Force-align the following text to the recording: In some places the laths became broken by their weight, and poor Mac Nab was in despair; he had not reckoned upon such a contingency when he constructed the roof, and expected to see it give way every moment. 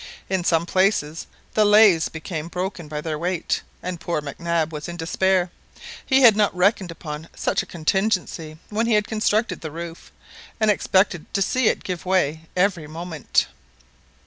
In 0.31 0.43
some 0.43 0.65
places 0.65 1.27
the 1.53 1.63
laths 1.63 2.09
became 2.09 2.47
broken 2.47 2.87
by 2.87 3.01
their 3.01 3.19
weight, 3.19 3.61
and 3.83 3.99
poor 4.01 4.19
Mac 4.19 4.39
Nab 4.39 4.73
was 4.73 4.87
in 4.89 4.97
despair; 4.97 5.51
he 6.03 6.21
had 6.23 6.35
not 6.35 6.55
reckoned 6.57 6.89
upon 6.89 7.29
such 7.35 7.61
a 7.61 7.67
contingency 7.67 8.57
when 8.71 8.87
he 8.87 8.99
constructed 9.03 9.61
the 9.61 9.69
roof, 9.69 10.11
and 10.59 10.71
expected 10.71 11.31
to 11.35 11.41
see 11.43 11.67
it 11.67 11.83
give 11.83 12.03
way 12.03 12.47
every 12.55 12.87
moment. 12.87 13.45